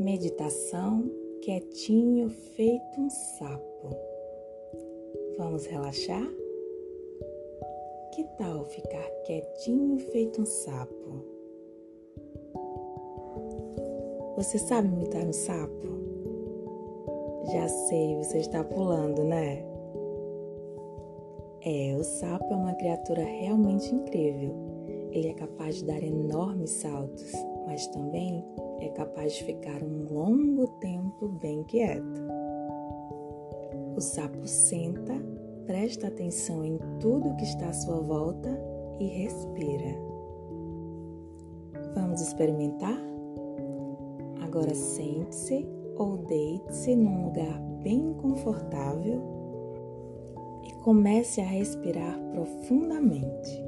[0.00, 1.04] Meditação
[1.42, 3.94] quietinho feito um sapo.
[5.36, 6.26] Vamos relaxar?
[8.14, 11.22] Que tal ficar quietinho feito um sapo?
[14.38, 15.86] Você sabe imitar um sapo?
[17.52, 19.62] Já sei, você está pulando, né?
[21.60, 24.54] É, o sapo é uma criatura realmente incrível.
[25.12, 27.32] Ele é capaz de dar enormes saltos,
[27.70, 28.44] mas também
[28.80, 32.20] é capaz de ficar um longo tempo bem quieto.
[33.96, 35.14] O sapo senta,
[35.66, 38.50] presta atenção em tudo que está à sua volta
[38.98, 39.94] e respira.
[41.94, 42.98] Vamos experimentar?
[44.42, 45.64] Agora sente-se
[45.96, 49.22] ou deite-se num lugar bem confortável
[50.64, 53.62] e comece a respirar profundamente.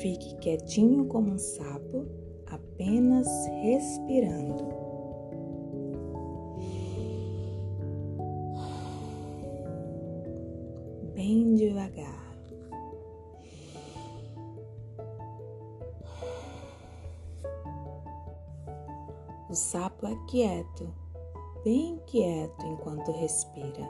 [0.00, 2.06] Fique quietinho como um sapo,
[2.46, 3.28] apenas
[3.62, 4.64] respirando.
[11.14, 12.34] Bem devagar.
[19.50, 20.88] O sapo é quieto,
[21.62, 23.86] bem quieto enquanto respira.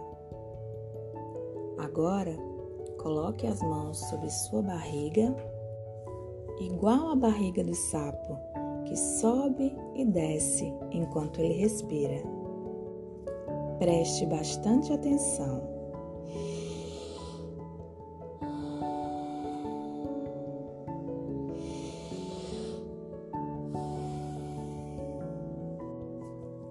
[1.78, 2.36] Agora,
[2.98, 5.32] coloque as mãos sobre sua barriga
[6.60, 8.38] igual a barriga do sapo,
[8.84, 12.22] que sobe e desce enquanto ele respira.
[13.78, 15.68] Preste bastante atenção.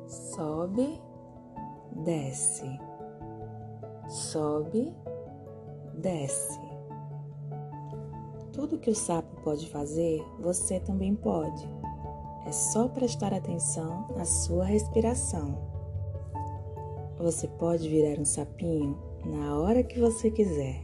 [0.07, 1.01] Sobe,
[1.91, 2.79] desce,
[4.07, 4.93] sobe,
[5.95, 6.68] desce.
[8.59, 11.65] Tudo que o sapo pode fazer, você também pode.
[12.45, 15.57] É só prestar atenção na sua respiração.
[17.17, 20.83] Você pode virar um sapinho na hora que você quiser.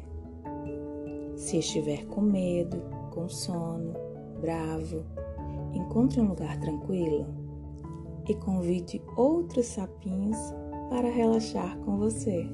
[1.35, 2.81] Se estiver com medo,
[3.13, 3.93] com sono,
[4.39, 5.03] bravo,
[5.73, 7.27] encontre um lugar tranquilo
[8.25, 10.37] e convide outros sapinhos
[10.89, 12.49] para relaxar com você.